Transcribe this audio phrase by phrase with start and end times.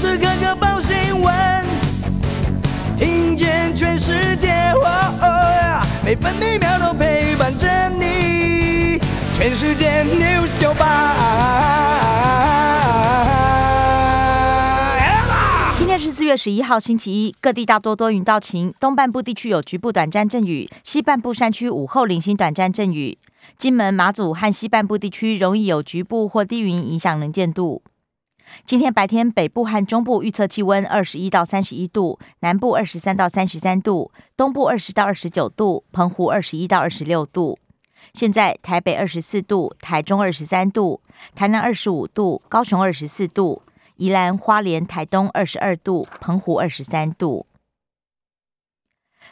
[0.00, 1.62] 时刻刻报新闻，
[2.96, 4.72] 听见全世界，
[6.02, 8.98] 每分每秒都陪伴着你。
[9.34, 11.14] 全世界 news 九八。
[15.76, 23.18] 今天是四月十一号，星期一，各地大多多云到晴，东半部地区有局部短暂阵雨，西半部山区午后零星短暂阵雨。
[23.58, 27.82] 金门、马祖和西半部地区容易有局部或低云影响能见度。
[28.64, 37.58] 今天白天，北部和中部预测气温二十一到三十一度，南部二十三到三十三度，东部二十到二十九度，澎湖二十一到二十六度。
[38.12, 41.00] 现在台北二十四度，台中二十三度，
[41.34, 43.62] 台南二十五度，高雄二十四度，
[43.96, 47.46] 宜兰花莲、台东二十二度，澎湖二十三度。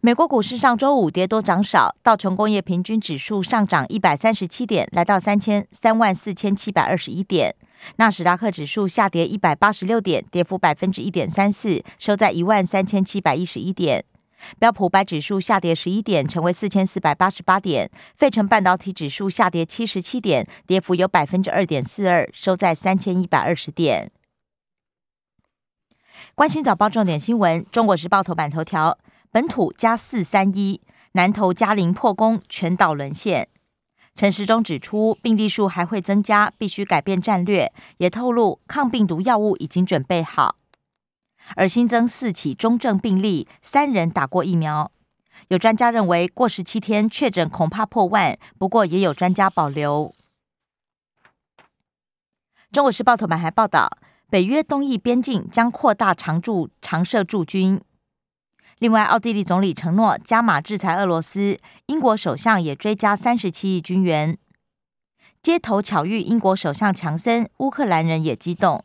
[0.00, 7.54] 美国股市上周五跌多涨少，道琼工业平均指数上涨一百三十七点，来到三千三万四千七百二十一点。
[7.96, 14.04] 纳斯达克指数下跌一百八十六点，跌幅百分之一点三四，收在一万三千七百一十一点。
[14.58, 17.88] 标普百指数下跌十一点，成为四千四百八十八点。
[18.16, 24.10] 费城半导体指数下跌七十七点，跌幅有百分之二点四二，收在三千一百二十点。
[26.34, 28.98] 关心早报重点新闻，《中国时报》头版头条。
[29.30, 30.80] 本土加四三一，
[31.12, 33.48] 南投嘉陵破功，全岛沦陷。
[34.14, 37.72] 陈时中指出，病例数还会增加，必须改变战略。
[37.96, 40.56] 也透露，抗病毒药物已经准备好。
[41.56, 44.92] 而新增四起中症病例，三人打过疫苗。
[45.48, 50.14] 有专家认为，过十七天确诊恐怕破万，不过也有专家保留。
[52.70, 53.98] 中国时报头版还报道，
[54.30, 57.80] 北约东翼边境将扩大常驻常设驻军。
[58.82, 64.36] 另外，奥地利总理承诺加码制裁俄罗斯，英国首相也追加三十七亿军援。
[65.40, 68.84] 街头巧遇英国首相强森，乌克兰人也激动。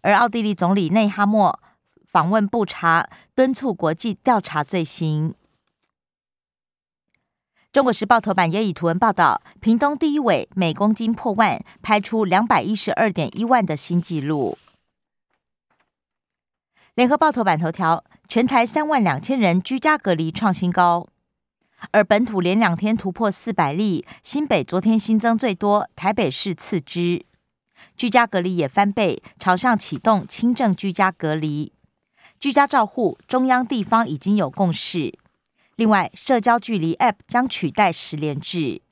[0.00, 1.60] 而奥地利总理内哈默
[2.06, 5.34] 访问布查，敦促国际调查罪行。
[7.70, 14.56] 中国时报头版也以图文报道，屏东第一尾每公斤破万，拍出两百一十二点一万的新纪录。
[16.98, 18.02] 联合报头版头条。
[18.28, 21.06] 全台三万两千人居家隔离创新高，
[21.92, 27.24] 而本土连两天突破四百例，新北昨天新增最多，台北市次之。
[27.96, 31.72] 居家隔离也翻倍，朝上启动轻症居家隔离。
[32.40, 35.16] 居家照护，中央地方已经有共识。
[35.76, 38.82] 另外，社交距离 App 将取代十连制。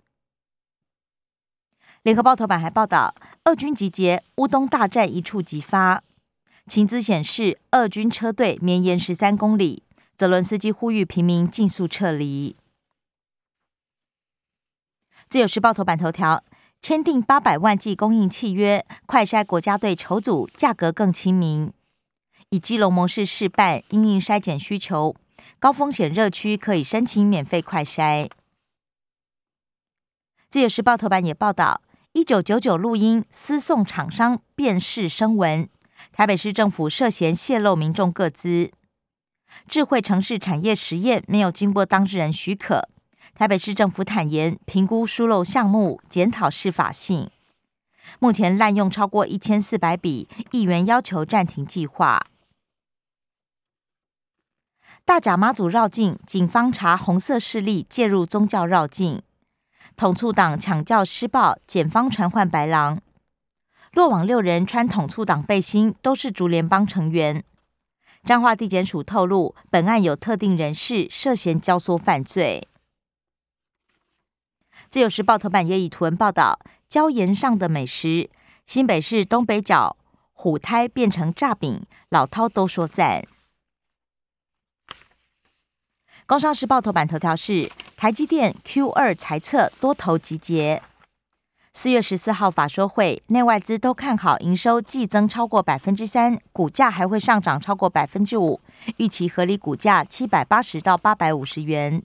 [2.04, 6.04] 联合报头版还报道，俄军集结，乌东大战一触即发。
[6.66, 9.84] 情资显示，俄军车队绵延十三公里。
[10.16, 12.56] 泽伦斯基呼吁平民尽速撤离。
[15.28, 16.42] 自由时报头版头条：
[16.80, 21.70] 签订八百万剂供应契约，快筛国家队筹组，价格更亲民。
[22.48, 25.14] 以基隆模式试办，因应筛检需求，
[25.58, 28.30] 高风险热区可以申请免费快筛。
[30.48, 35.68] 自由时报头版也报道：一九九九录音私送厂商辨识声纹。
[36.12, 38.70] 台北市政府涉嫌泄露民众个资，
[39.68, 42.88] 智慧城市产业实验没有经过当事人许可。
[43.34, 47.30] 台北市政府坦言评估疏漏项目，检讨是法性。
[48.18, 52.26] 目前滥用超过一千四百笔，议员要求暂停计划。
[55.04, 59.22] 大甲妈祖绕境，警方查红色势力介入宗教绕境，
[59.96, 62.98] 统促党抢教施暴，检方传唤白狼。
[63.96, 67.42] 落网六人穿统促党背心，都是竹联帮成员。
[68.24, 72.68] 彰化地检署透露，本案有特定人士涉嫌教唆犯罪。
[74.90, 76.58] 自由时报头版也以图文报道：
[76.90, 78.28] 礁岩上的美食，
[78.66, 79.96] 新北市东北角
[80.34, 83.26] 虎胎变成炸饼，老饕都说赞。
[86.26, 90.82] 工商时报头版头条是台积电 Q 二财测多头集结。
[91.78, 98.62] 四月十四号法说会，内外资都看好营收季增超过百分之三，股价还会上涨超过百分之五，
[98.96, 102.02] 预期合理股价七百八十到八百五十元。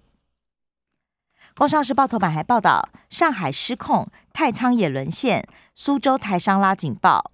[1.55, 7.31] 工商时报头版还报道，上海失控，太仓也沦陷，苏州台商拉警报。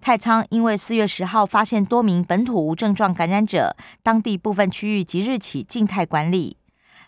[0.00, 6.56] 太仓因为四月十号发现多名本土无症状感染者，当地部分区域即日起静态管理。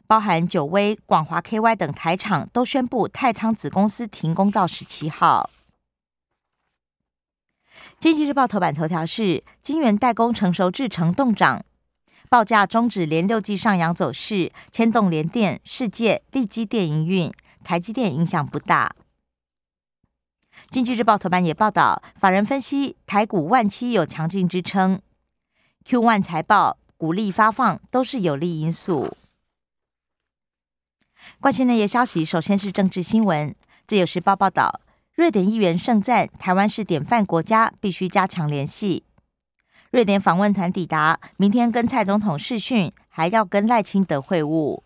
[0.06, 5.50] 包含九威、广华 KY 等台厂都宣布太仓子公司停工到十七号。
[7.98, 11.64] 经济日报头版头条是金元代工成熟制成动涨，
[12.28, 18.94] 报价终止连六季上扬走势，牵动联电、世界、利基电营运，台积电影响不大。
[20.70, 25.00] 经济日报头版也报道，法人分析台股万七有强劲支撑
[25.84, 29.16] ，Q one 财报股利发放都是有利因素。
[31.40, 33.54] 关心内页消息，首先是政治新闻。
[33.86, 34.80] 自由时报报道，
[35.14, 39.04] 瑞典议员盛赞台湾是典范国家，必须加强联系。
[39.90, 44.82] 瑞典访问团抵达，明天跟蔡总统视讯，还要跟赖清德会晤。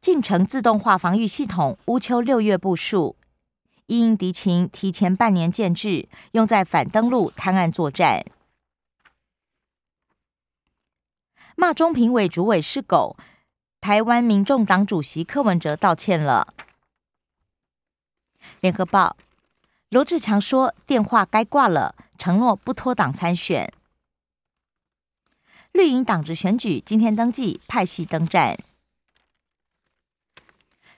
[0.00, 3.16] 进程自动化防御系统乌丘六月部署。
[3.86, 8.24] 因敌情提前半年建制，用在反登陆滩岸作战。
[11.54, 13.16] 骂中评委主委是狗，
[13.84, 16.54] 台湾民众党主席柯文哲道歉了。
[18.60, 19.14] 联合报
[19.90, 23.70] 罗志强说电话该挂了，承诺不脱党参选。
[25.72, 28.58] 绿营党职选举今天登记，派系登战。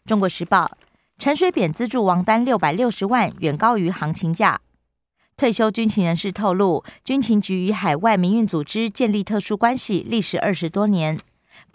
[0.04, 0.78] 中国时报。
[1.18, 4.60] 陈水扁资助王丹六百六十万，远高于行情价。
[5.36, 11.18] 退休军情人士透露，军情局与海外民运组织建立特殊关系，历时二十多年。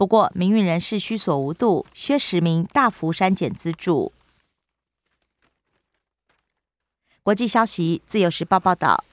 [0.02, 4.12] 不过，民运人士虚所无度，薛实明大幅删减资助。
[7.22, 9.04] 国际消息，《自由时报》报道，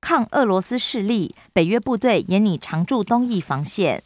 [0.00, 4.04] 抗俄罗斯势力，北约部队严拟常驻东翼防线。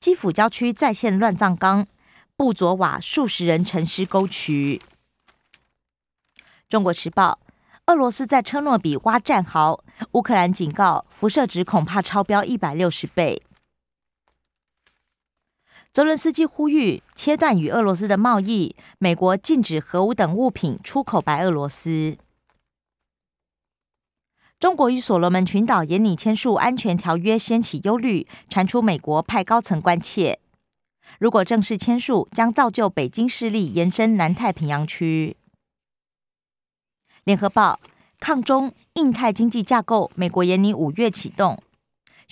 [0.00, 1.86] 基辅郊区再现乱葬岗。
[2.36, 4.82] 布佐瓦数十人沉尸沟渠。
[6.68, 7.38] 中国时报：
[7.86, 13.40] 俄罗斯在车诺比挖战壕，乌克兰警告辐射值恐怕超标一百六十倍。
[15.92, 22.16] 泽伦斯基呼吁切断与俄罗斯的贸易，美国禁止核武等物品出口白俄罗斯。
[24.58, 30.40] 中国与所罗门群岛严拟签署安全条约，掀起忧虑，传出美国派高层关切。
[31.18, 35.36] 如果正式签署，将造就北京势力延伸南太平洋区。
[37.24, 37.78] 联合报：
[38.18, 41.62] 抗中印太经济架构，美国研拟五月启动。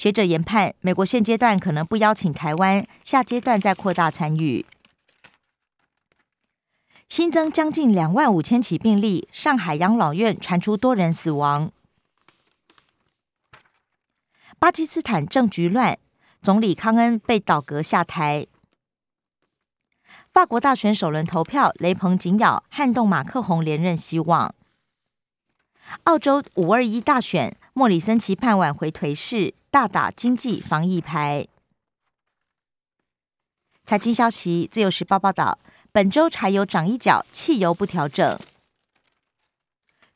[0.01, 4.65] 学者研判，美国现阶段可能不邀请台湾，下阶段再扩大参与。
[7.07, 11.71] 新增将近两万五千起病例，上海养老院传出多人死亡。
[14.59, 15.99] 巴基斯坦政局乱，
[16.41, 18.47] 总理康恩被倒阁下台。
[20.33, 24.55] 法国大选首轮投票，雷鹏紧咬，撼动马克宏连任希望。
[26.05, 31.47] 澳洲五二一大选，莫里森期盼挽回颓势，大打经济防疫牌。
[33.87, 35.59] 财经消息，自由时报报道，
[35.93, 38.39] 本周柴油涨一角，汽油不调整。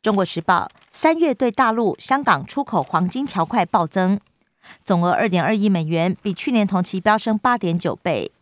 [0.02, 4.20] 中国时报，三月对大陆、香港出口黄金条块暴增，
[4.84, 8.32] 总额二点二亿美元，比去年同期飙升八点九倍。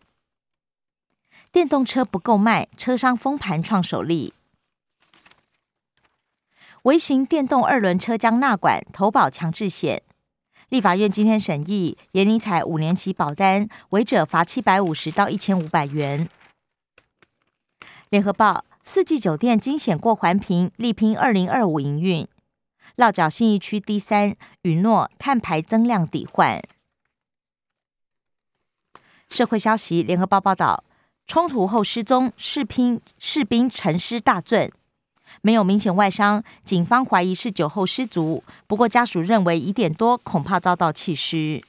[1.51, 4.33] 电动车不够卖，车商封盘创首例。
[6.83, 10.03] 微型电动二轮车将纳管投保强制险，
[10.67, 16.27] 立法院今天审议，严拟采五年期保单，违者罚七百五十到一千五百元。
[18.09, 22.27] 联合报四季酒店惊险过环评，力拼二零二五营运，
[22.97, 26.61] 落脚信义区 D 三，允诺碳排增量抵换。
[29.29, 30.83] 社会消息，联合报报道。
[31.25, 34.69] 冲突后失踪，士兵士兵沉尸大圳，
[35.41, 41.63] 没有明显外伤，警方怀疑是酒后失足，不过家属认为疑点多，恐怕遭到弃尸。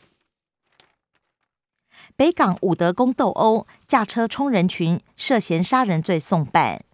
[2.17, 6.85] 北港武德宫斗殴，驾车冲人群，涉嫌杀人罪送办。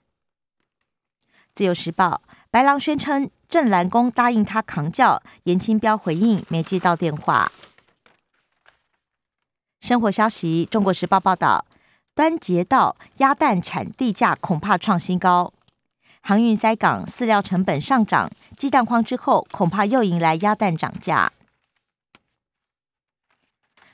[1.54, 7.52] 自由时报白狼宣称郑兰公答应他扛轿，严清标回应没接到电话。
[9.80, 11.66] 生活消息，中国时报报道。
[12.12, 15.52] 端节道鸭蛋产地价恐怕创新高，
[16.22, 21.32] 航运塞港饲料成本上涨，鸡蛋荒之后恐怕又迎来鸭蛋涨价。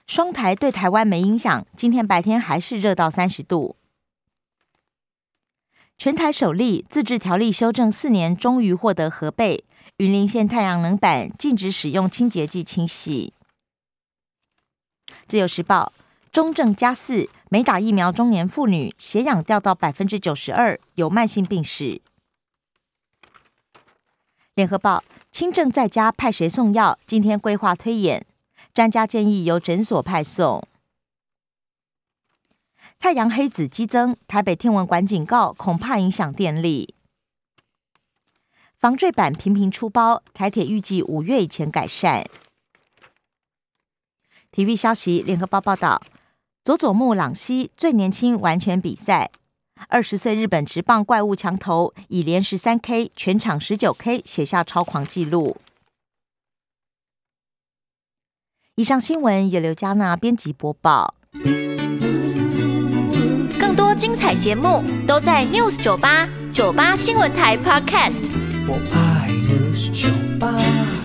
[0.06, 3.76] 双台对台湾没影响，今天白天还是热到三十度。
[5.96, 9.64] 全台首例自治条例修正四年，终于获得核备，
[9.96, 13.32] 云林县太阳能板禁止使用清洁剂清洗。
[15.26, 15.92] 自由时报。
[16.32, 22.02] 中正加四，没打疫苗中年妇女血氧掉到百分之九十二，有慢性病史。
[24.56, 26.98] 联合报轻症在家派谁送药？
[27.04, 28.24] 今天规划推演，
[28.72, 30.66] 专家建议由诊所派送。
[32.98, 36.94] 太阳黑子激增，台北天文馆警告，恐怕影响电力。
[38.78, 42.26] 防坠板频频出包，台铁预计五月以前改善。
[44.50, 46.00] 体育消息，联合报报道。
[46.64, 49.30] 佐佐木朗希最年轻完全比赛，
[49.88, 55.56] 二十岁日本职棒怪物强投，以连十三 K、全场十九 K 写下超狂纪录。
[58.74, 61.14] 以上新闻由刘嘉娜编辑播报。
[63.58, 68.30] 更多精彩节目都在 News 九八九八新闻台 Podcast。
[68.68, 70.95] 我爱 News 酒吧。